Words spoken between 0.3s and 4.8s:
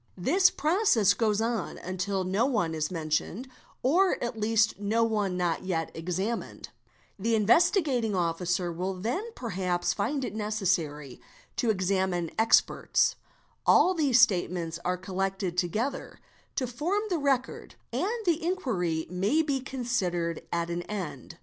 Process goes on until no one is mentioned or at least